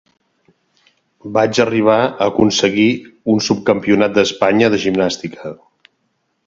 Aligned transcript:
Va 1.35 1.43
arribar 1.65 1.97
a 2.05 2.29
aconseguir 2.29 2.89
un 3.35 3.45
subcampionat 3.49 4.19
d'Espanya 4.19 4.73
de 4.77 4.83
gimnàstica. 4.87 5.55